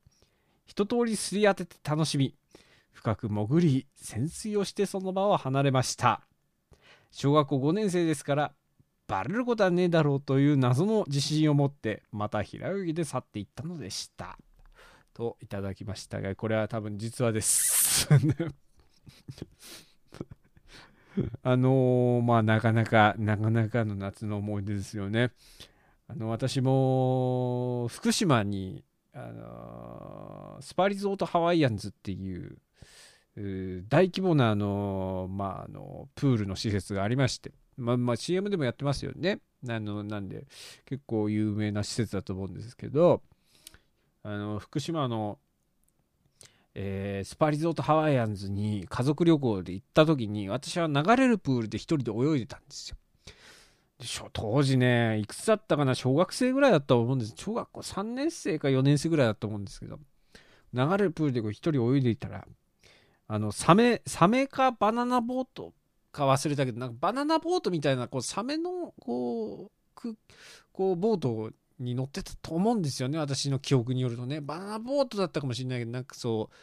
[0.66, 2.36] 一通りすり当てて楽しみ
[2.92, 6.20] 深く潜り潜水をしてその場を離れました。
[7.10, 8.52] 小学校5年生ですから
[9.06, 14.38] バレることはねえだろうという謎の自信を持ってまた平泳ぎで去っていったのでした。
[15.12, 18.08] といただきましたがこれは多分実話です。
[21.42, 25.32] あのーまあなかなかなかなかの夏の思い出ですよね。
[26.06, 32.58] あの私も福島に、あのスパリゾートハワイアンズっていう
[33.36, 39.40] 大規模なあの、まあ、あのプールの施設がありまして、まあまあ、CM でもやってますよね。
[39.68, 40.46] あのなんで
[40.86, 43.20] 結構有名な施設だと思うんですけど
[44.22, 45.38] あの福島の、
[46.74, 52.96] えースパリゾートハワイアンズに家族旅行で行った時に私は流れるプールで一人で泳いでたんですよ。
[53.98, 57.34] でしょ当時ねいくつだったかな小学生ぐらいだったと思うんです。
[57.36, 59.98] 小学校3年生か4年生ぐらいだったと思うんですけど
[60.72, 62.46] 流れるプールでこう一人泳いでいたら
[63.32, 65.72] あのサメサメかバナナボート
[66.10, 70.16] か忘れたけどなんかバナナボートみたいなこうサメのこうく
[70.72, 74.40] こうボートに乗ってたと思うんですよね私の記憶によるとね。
[74.40, 76.56] バナナボートだったかもしれないけどなんかそう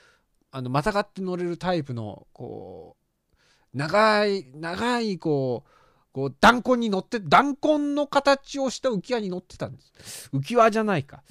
[0.52, 2.98] あのまたがって乗れるタイプのこ
[3.32, 3.38] う
[3.74, 5.70] 長い長いこう
[6.12, 10.30] こう弾痕に乗って弾痕の形をした浮き輪に乗ってたんです。
[10.34, 11.24] 浮き輪じゃないか。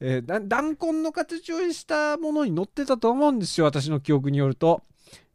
[0.00, 4.82] えー弾痕の形をしたものに乗ってたと思うんですよ私の記憶によると、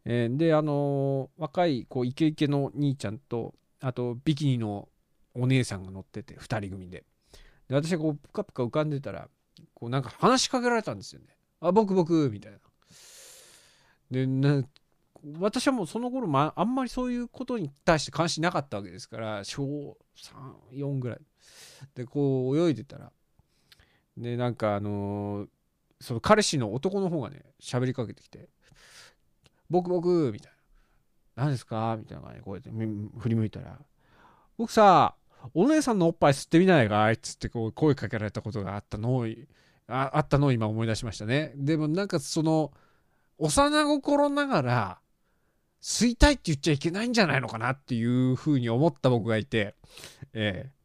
[0.04, 4.88] えーであのー若いこうイケイケの兄ちゃんとあとビキニの
[5.34, 7.04] お姉さんが乗ってて2人組で。
[7.68, 9.28] で私がこうプカプカ浮かんでたら
[9.74, 11.28] こうなんか話しかけられたんですよね。
[11.60, 12.58] あ僕僕みたいな。
[14.10, 14.62] でな
[15.38, 19.96] 私はもうその頃、ま、あんまりそういうことに対して関心なかったわけですから小
[20.72, 21.18] 34ぐらい。
[21.94, 23.12] でこう泳いでたら
[24.16, 25.48] でなんかあのー
[26.00, 28.48] その彼氏の男の方がね喋りかけてきて
[29.70, 30.52] 「僕僕」みたい
[31.36, 33.78] な「何ですか?」みたいな感じでこうやって振り向いたら
[34.58, 35.14] 「僕さ
[35.54, 39.26] お姉さんのおっぱい吸ってみないかい?」っつってこう声かけられたことがあったのを
[39.86, 42.72] ああったのを今思い出しましたねでもなんかその
[43.38, 45.00] 幼心ながら
[45.80, 49.74] 吸いたいって言っちゃいけないんじゃないのかなっていうふうに思った僕がいて、
[50.32, 50.81] ええ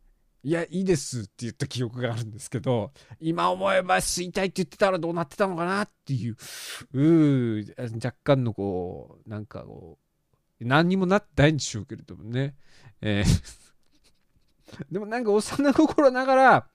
[0.48, 6.38] いや、いいですって言った記憶があるんですけど、今思えば吸いたいって言ってたらどうなってたのかなっていう、
[6.94, 10.00] うー若干のこう、なんかこ
[10.62, 12.56] う、何にもなってないんでしょうけれどもね。
[13.02, 15.42] ええ でもなんか幼
[15.74, 16.68] 心ながら、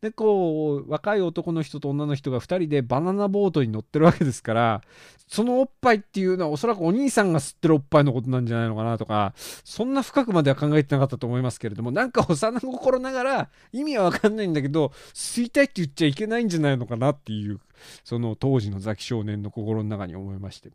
[0.00, 4.82] で、こう、若い男の人と女の人が2人でバナナボートに乗ってるわけですから、
[5.26, 17.60] そのおっぱいっていうのはおそらくお兄さんが吸ってるおっぱいのことなんじゃないのかなとか、そんな深くまでは考えてなかったと思いますけれども、なんか幼心ながら意味はわかんないんだけど、吸いたいって言っちゃいけないんじゃないのかなっていう、
[18.04, 20.70] その当時のザキ少年の心の中に思いまして、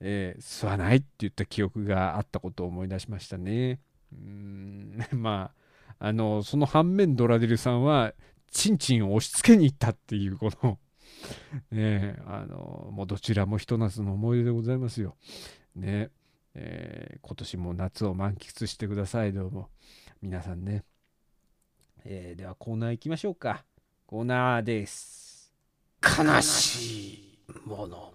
[0.00, 3.80] えー吸わないって言った記憶があったことを思い出しましたね。
[4.12, 5.50] うーん、 ま
[5.98, 8.12] あ、あの、その反面ドラデルさんは、
[8.54, 10.78] ちんちんを押し付けに行ったっていうこの、
[11.70, 15.16] ねえ、あの、もうどちらもひと夏の思い出でございますよ。
[15.74, 16.10] ね
[16.54, 19.70] えー今年も夏を満喫してください、どうも。
[20.22, 20.84] 皆さんね。
[22.04, 23.64] えーではコーナー行きましょうか。
[24.06, 25.52] コーナーです。
[26.00, 28.13] 悲しいもの。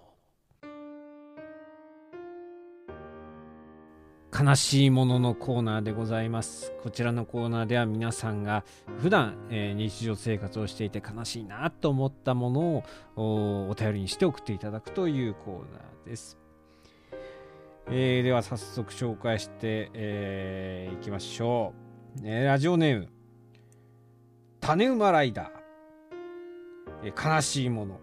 [4.41, 6.71] 悲しいもののコーナーでございます。
[6.81, 8.63] こちらのコーナーでは皆さんが
[9.01, 12.83] 普段、えー日常生活をしていて悲しいなと思ったもの
[13.17, 16.37] をお便りにして送っていただくというコーナーです。
[17.89, 21.73] えーでは早速紹介して、えーいきましょ
[22.17, 22.21] う。
[22.23, 23.09] えーラジオネーム
[24.61, 27.99] 種馬ライダー、えー悲しいもの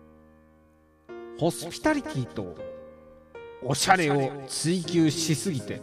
[1.38, 2.54] ホスピタリティと
[3.62, 5.80] おしゃれを追求しすぎて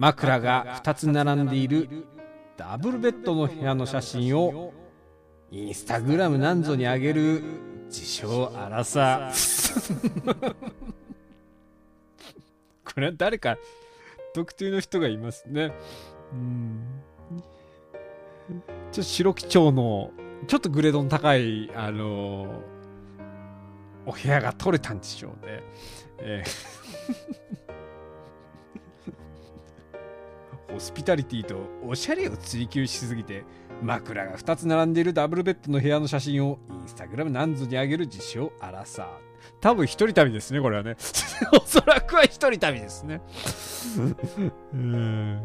[0.00, 2.06] 枕が2つ並んでいる
[2.56, 4.72] ダブルベッドの部屋の写真を
[5.50, 7.42] インスタグラムなんぞに上げる
[7.88, 10.54] 自称アラサー。
[12.82, 13.58] これは誰か
[14.32, 15.74] 特定の人がいますね。
[16.32, 17.02] うん。
[18.48, 20.12] ちょっと白基調の
[20.46, 22.62] ちょっとグレードの高いあの
[24.06, 25.62] お部屋が取れたんでしょうね、
[26.20, 27.39] えー。
[30.72, 33.44] ホスピタリティとおしゃれを追求しすぎて
[33.82, 39.06] 枕が2つ並んでいるダブルベッドの部屋の写真をインスタグラムなんぞに上げる自称アラサー。
[39.60, 40.96] 多分一人旅ですねこれはね。
[41.52, 43.20] おそらくは一人旅ですね。
[44.72, 45.40] うん。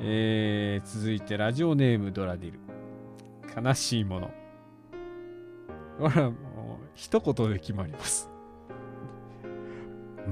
[0.00, 2.60] えー続いてラジオネームドラディル。
[3.66, 4.30] 悲しいもの。
[5.98, 8.30] これはもう一言で決まります。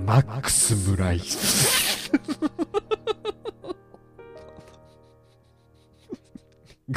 [0.07, 1.12] マックス・ムラ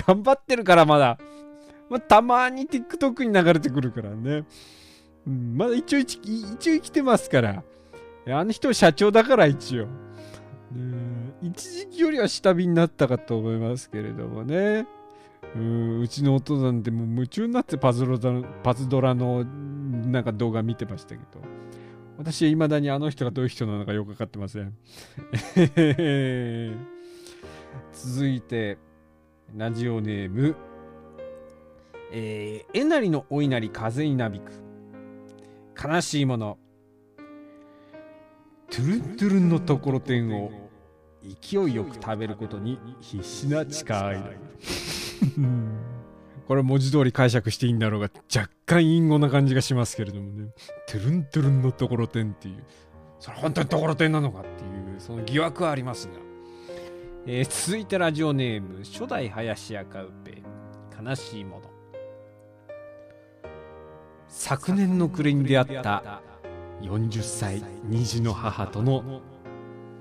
[0.05, 1.17] 頑張ってるからまだ、
[1.89, 4.45] まあ、たまに TikTok に流れてくるからね、
[5.27, 6.21] うん、まだ一応一応
[6.59, 7.63] 生きてますから。
[8.27, 9.87] あの人社長だから一応、
[11.41, 14.85] 一時期よりは下火になったかと思いますけれどもね。
[15.55, 18.19] ううちのお父さんってもう夢中になってパズロ
[18.63, 21.41] パズドラのなんか動画見てましたけど。
[22.17, 24.71] 私はいまだにあの人がどういう人なのかよく分かってません。
[27.93, 28.77] 続いて
[29.55, 30.55] ラジオネーム。
[32.13, 34.51] えー、えなりのお稲荷風になびく。
[35.81, 36.57] 悲しいもの。
[38.69, 40.51] トゥルントゥルンのところてんを
[41.23, 43.87] 勢いよく食べることに必死な誓い
[46.47, 50.53] これ文字通り解釈していいんだろうが若干隠語な感じがしますけれどもね。
[50.87, 52.63] トゥルントゥルンのところてんっていう。
[53.19, 54.51] それ本当にところてんなのかってい
[54.95, 56.13] うその疑惑はありますが、
[57.27, 60.41] えー続いてラジオネーム初代林家カウペ
[60.99, 61.69] 悲しいもの。
[64.27, 66.21] 昨年の暮れに出会った
[66.81, 69.21] 40歳虹の母との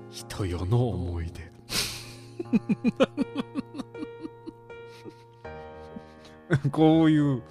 [0.09, 1.51] 人よの思い出。
[6.71, 7.43] こういう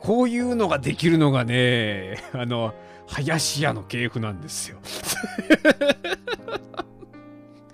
[0.00, 2.74] こういうのができるのがね あの
[3.06, 4.78] 林家の系譜なんですよ。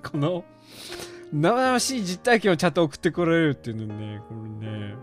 [0.08, 0.44] この
[1.32, 4.94] 生々しい実体験をちゃんと送ってこられるっていうのねこれね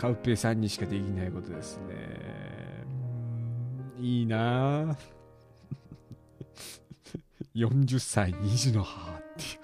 [0.00, 2.40] カウペイさんにしかできないことですね。
[3.98, 4.92] いいな。
[4.96, 4.96] あ
[7.54, 9.58] 40歳2児の母っていう。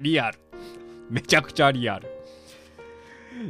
[0.00, 0.38] リアル。
[1.08, 2.08] めちゃくちゃリアル。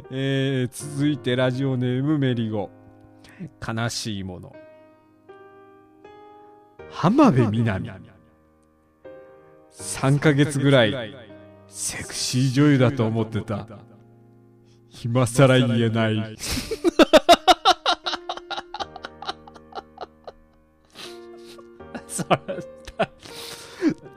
[0.09, 2.69] えー、続いてラジオネームメリゴ。
[3.65, 4.55] 悲しいもの。
[6.89, 8.12] 浜辺美波。
[9.73, 11.15] 3ヶ月ぐらい
[11.67, 13.67] セクシー女優だと思ってた。
[15.03, 16.37] 今更言えない。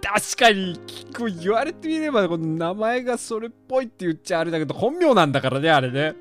[0.03, 0.79] 確かに
[1.17, 6.15] こう言われてみればこの名前がそれっぽいって言っちゃあれだけど本名なんだからねあれね、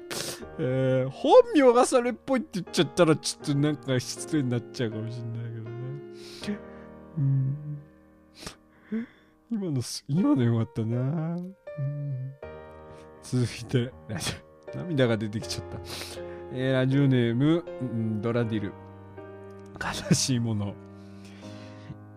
[0.59, 6.59] えー本名がそれっぽいって言っちゃったらちょっとなんか失礼になっちゃうかもしれないけどね。
[7.17, 7.44] うん
[9.51, 11.55] 今の今のよかったな、うん、
[13.21, 14.33] 続いてラジ
[14.73, 15.77] オ涙が出てきちゃった、
[16.51, 18.73] えーラジオネーム、うんドラディル。
[19.79, 20.73] 悲しいもの。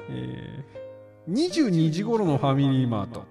[0.09, 3.27] えー、22時頃のファミリーマート。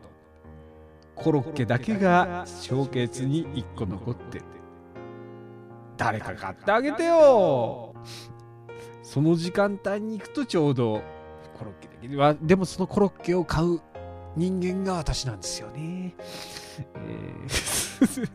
[1.15, 4.41] コロッケだけがショーケースに1個残って。
[5.97, 7.95] 誰か買ってあげてよ。
[9.01, 11.01] その時間帯に行くとちょうど
[11.57, 13.81] コロッケだけではでもそのコロッケを買う
[14.35, 16.15] 人間が私なんですよね、
[16.95, 18.29] えー。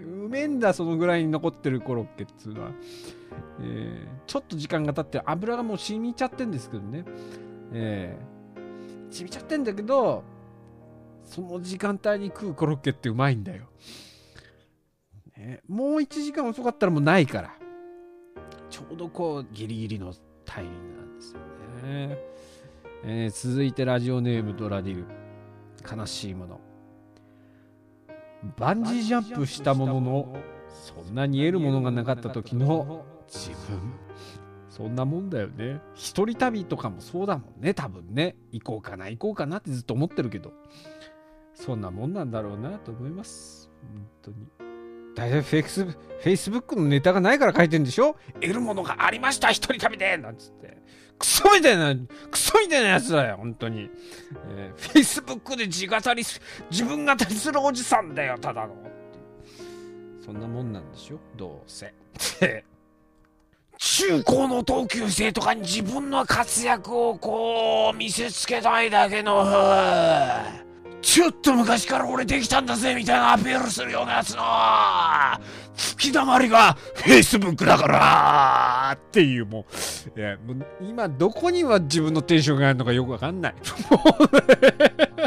[0.04, 2.72] うめんだそのぐらいに残ってるコロッケっつうのは。
[3.60, 4.24] えー。
[4.26, 7.04] ちょっと時間が経って油がもう染みちゃってんですけどね、
[7.72, 9.12] えー。
[9.12, 10.24] 染みちゃってんだけど
[11.24, 13.66] その時間帯に食うコロッケってうまいんだよ、
[15.36, 17.54] ね、もう1時間遅かったらもうないから。
[18.70, 20.12] ちょうどこうギリギリの
[20.44, 21.03] タイミングな
[21.84, 22.18] ね、
[23.04, 25.04] えー続いてラジオネームドラディル。
[25.96, 26.60] 悲しいもの。
[28.56, 30.36] バンジージャンプしたものの
[30.68, 33.94] そんなに得るものがなかった時の自分。
[34.70, 35.80] そんなもんだよね。
[35.94, 38.36] 一人旅とかもそうだもんね多分ね。
[38.50, 40.52] 行こうかな行こうかなってずっと思ってるけど。
[41.54, 43.70] そんなもんなんだろうなと思います。
[43.94, 44.48] 本当に。
[45.14, 48.16] 大体フェイスフェイスブックのネタがないから書いてるんでしょ？
[48.40, 50.82] 得るものがありました一人旅でなんつって。
[51.24, 51.94] クソみたいな
[52.30, 53.88] クソみたいなやつだよ本当に、
[54.50, 56.22] えー、フェイスブックで自語り
[56.70, 58.74] 自分語りするおじさんだよただの。
[60.22, 61.94] そんなもんなんでしょどうせ。
[63.76, 69.44] 中高の同級生とかに自分の活躍をこう見せつけたいだけの
[71.02, 74.42] ちょっと昔から俺できたんだぜみたいなアピールするようなやつの。
[75.76, 79.66] 吹き溜まりが Facebook だからっていうも
[80.16, 83.54] ういやもう今どこには自分のテンションがあるのかよくわかんない
[83.90, 85.24] もう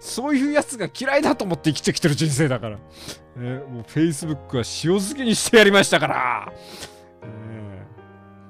[0.00, 2.76] そういうやつが嫌いだと思って生きてきてる人生だから。
[3.36, 6.52] ね、もう Facebook は塩漬けにしてやりましたから。
[7.22, 7.86] ね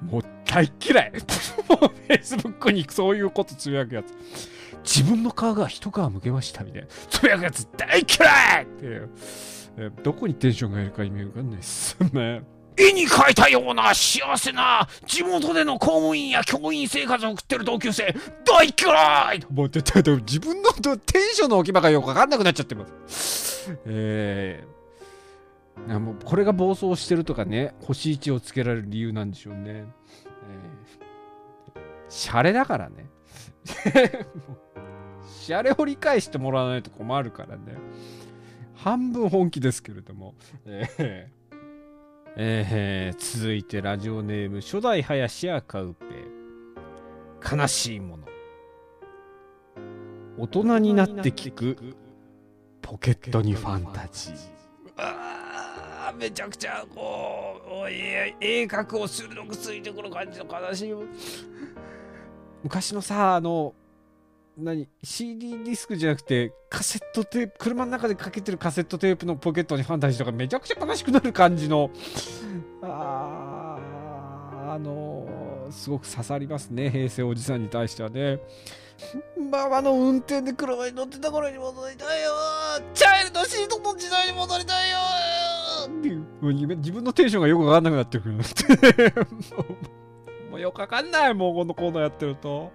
[0.01, 1.11] もう大嫌い。
[1.69, 4.07] もう Facebook にそういうことつぶやくやつ。
[4.83, 6.87] 自分の顔が一皮むけましたみたいな。
[6.87, 9.09] つぶやくやつ大嫌いっていう。
[9.77, 12.43] えどこにテンションがいるか意味わかんないっすね。
[12.77, 18.15] 絵に描いたような幸せな地元での公務員や教員生活を送ってる同級生
[18.45, 23.77] 大嫌いもうてて自分のテンションの置き場がよくわかんなくなっちゃってます。
[23.85, 29.85] えー、もうこれが暴走してるとかね星1をつけられる理由なんでしょうね。
[31.75, 31.79] え
[32.09, 33.09] シャレだからね。
[35.41, 37.75] シャレを理解してもらわないと困るからね。
[38.75, 40.35] 半分本気ですけれども。
[40.65, 41.41] えー
[42.37, 48.23] えー続いてラジオネーム初代林家カウペ悲しいもの
[50.37, 51.77] 大人になって聞く
[52.81, 54.35] ポケットにファンタジー
[54.97, 57.93] あめちゃくちゃこうおい
[58.39, 60.93] 鋭角を鋭くついてくる感じの悲しい
[62.63, 63.73] 昔のさあの
[64.61, 71.89] 何？CD ディスクじゃなくてカセットテープ車の中でかけてるカセットテープのポケットにファンタジーとかめちゃくちゃ悲しくなる感じの
[72.81, 73.77] あ
[74.69, 78.39] あのーすごく刺さりますね平成おじさんに対してはね。
[79.51, 82.29] ママの運転で車に乗ってた頃に戻りたいよ
[82.93, 84.97] チャイルドシートの時代に戻りたいよ
[85.99, 88.41] っていう自分のテンションがよくわかんなくなってくる も
[90.49, 92.71] うもうよくわかんないもうこのコーナーやってると。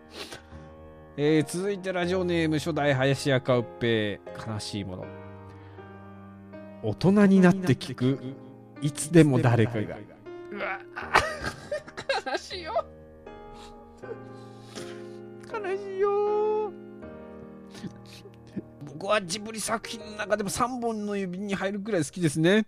[1.19, 5.07] えー続いてラジオネーム初代林家カウペ悲しいもの。
[6.83, 8.19] 大人になって聞く。
[8.83, 9.97] いつでも誰かが。
[10.53, 10.79] うわ
[12.31, 12.85] 悲しいよ。
[15.51, 16.71] 悲しいよ。
[18.85, 22.67] 僕はジブリ作品の中でも3本の指に入るくらい好きですね。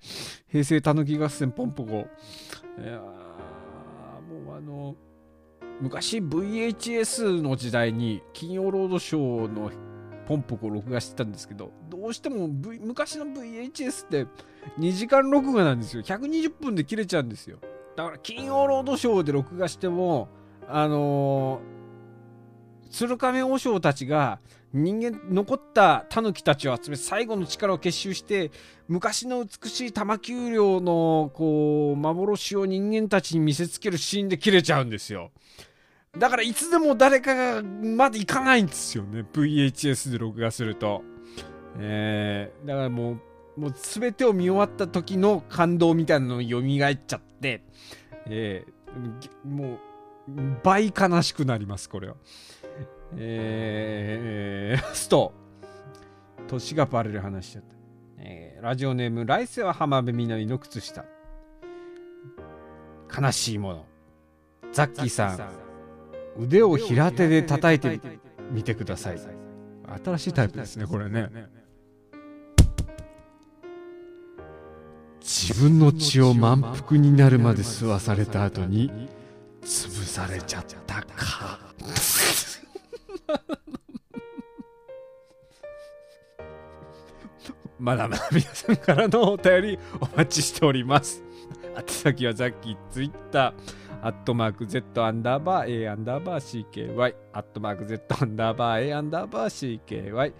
[0.50, 1.90] 平成たぬき合戦ポンポコ。
[1.92, 2.96] いやー
[4.46, 4.96] もうあの
[5.80, 9.70] 昔 VHS の時代に金曜ロードショーの
[10.26, 14.26] ポンポコ録画してたんですけどどうしても、v、昔の VHS って
[14.78, 16.02] 2時間録画なんですよ。
[16.02, 17.58] 120分で切れちゃうんですよ。
[17.96, 20.28] だから金曜ロードショーで録画しても
[20.68, 24.40] あのー、鶴亀和尚たちが
[24.72, 28.50] 人間残ったタヌキたちを集め最後の力を結集して
[28.86, 35.30] 昔の美しい玉丘陵のこう幻を人間たちに見せつけるシーンで切れちゃうんですよ。
[36.16, 39.24] だからいつでも誰かがまで行かないんですよね。
[39.32, 41.02] VHS で録画すると。
[41.78, 43.12] えー、だからも
[43.56, 47.62] うもう全てを見終わった時の感動みたいなのを蘇っちゃって、
[48.26, 49.78] えー、もう
[50.62, 52.14] 倍悲しくなりますこれは。
[53.16, 55.32] えー、スト。
[56.46, 57.76] 年がバレる話しちゃった、
[58.18, 61.04] えー、ラジオネーム来世は浜辺美波の靴下。
[63.20, 63.86] 悲しいもの。
[64.72, 65.67] ザッキーさん。
[66.38, 68.00] 腕を平手で叩いて
[68.50, 69.18] みてください。
[70.04, 70.86] 新しいタイプですね。
[70.86, 71.28] これね。
[75.20, 78.90] 自分の血を満腹になるまで吸わされた後に
[79.62, 81.58] 潰されちゃったか。
[87.78, 91.22] まだまだ皆さんからのお便りお待ちしております。
[91.76, 100.32] 宛先はザッキーツイッターアットマーク Z アンダーバー A アンダーバー CKY アットマーク Z アンダーバー A アンダーバー CKY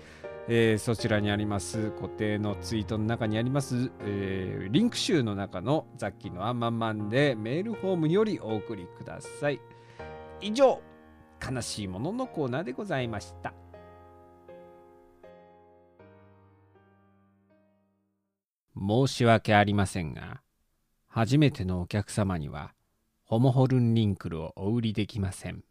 [0.51, 9.61] えーそちらにあります固定のツイートの中にあります、えーリンク集の中のザッキーのアンマンマンでメールフォームよりお送りください。
[10.41, 10.81] 以上
[11.43, 13.55] 悲しいもののコーナーでございました。
[18.79, 20.43] 申し訳ありませんが
[21.09, 22.73] 初めてのお客様には
[23.31, 25.63] ホモホルンリンクルをお売りできません。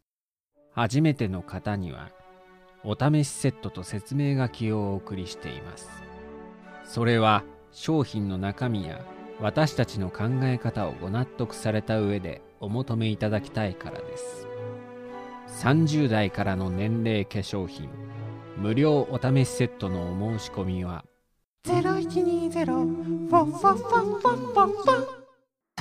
[0.70, 2.12] 初めての方には
[2.84, 5.90] お試しセットと説明書きをお送りしています。
[6.84, 7.42] それは
[7.72, 9.04] 商品の中身や
[9.40, 14.46] 私たちの考え方をご納得された上でお求めいただきたいからです。
[15.64, 17.88] 30代からの年齢化粧品
[18.56, 21.04] 無料お試しセットのお申し込みは
[21.64, 22.24] ザッキー
[25.02, 25.17] の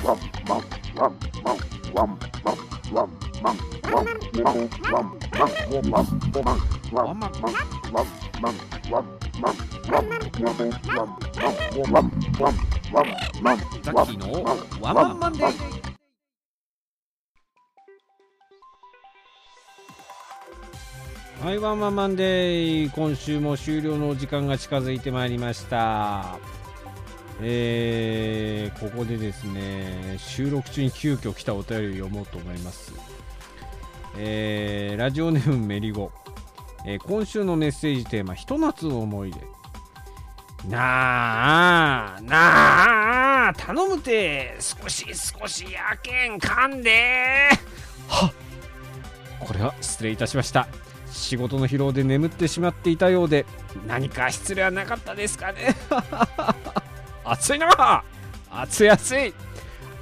[0.04, 0.18] ワン
[15.20, 15.88] マンデー
[21.44, 26.57] はい、ワンマンマンデー今週も終了の時間が近づいてまいりました。
[27.42, 32.94] えー、ここでですね、収録中に急遽来たお便りを読もうと思います。
[34.18, 36.12] えー、ラジオネームメリゴ、
[36.86, 39.40] えー今週のメッセージテーマ、ひと夏の思い出。
[40.68, 47.50] なあ、なあ、頼むて、少し少しやけんかんで。
[48.08, 48.32] は
[49.40, 50.68] これは失礼いたしました。
[51.18, 53.46] 仕事の疲労で眠ってしまっていたようで
[53.88, 55.76] 何か失礼はなかったですかね
[57.32, 58.04] 暑いな。
[58.52, 59.34] 暑い暑い。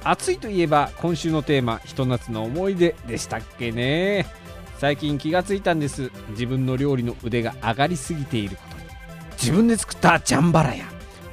[0.04, 4.26] 暑いといえば今週のテーマひと夏の思い出でしたっけね。
[4.78, 6.12] 最近気がついたんです。
[6.30, 8.76] 自分の料理の腕が上がりすぎていること。
[8.76, 8.84] に
[9.32, 10.84] 自分で作ったジャンバラや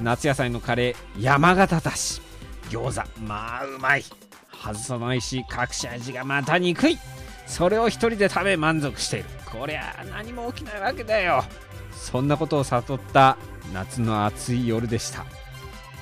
[0.02, 2.22] 夏野菜のカレー山形だし。
[2.70, 4.04] 餃子まあうまい。
[4.52, 6.98] 外さないし隠し味がまた憎い。
[7.46, 9.26] それを一人で食べ満足している。
[9.52, 11.44] こりゃ何も起きないわけだよ。
[11.92, 13.38] そんなことを悟った
[13.72, 15.26] 夏の暑い夜でした。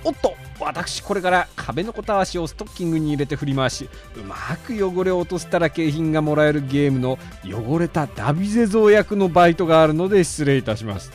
[0.03, 4.35] おっと私これから壁のこたわしをストッキングに入れて振り回しうま
[4.65, 11.11] く汚れを落としたら景品がもらえるゲームの汚れたダビゼゾー役のバイトがあるので失礼いたします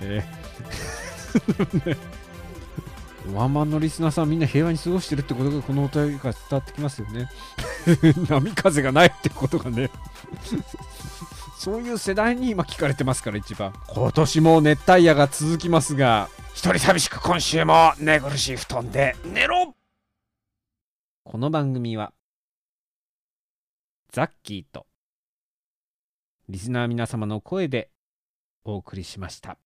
[0.00, 0.46] えー。
[3.34, 7.28] ワンマンのリスナーさんみんな平和に過ごしてるってことがこのお便りから伝わってきますよね。
[8.28, 9.90] 波風がないってことがね。
[11.58, 13.72] そういう世代に今聞かれてますから一番。
[13.88, 16.28] 今年も熱帯夜が続きますが。
[16.56, 19.74] 一人寂しく今週も寝苦しい布団で寝ろ。
[21.22, 22.14] この番組は
[24.10, 24.86] ザッキーと
[26.48, 27.90] リスナー皆様の声で
[28.64, 29.58] お送りしました。